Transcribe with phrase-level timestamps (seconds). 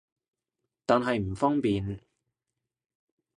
[0.87, 1.99] 但係唔方便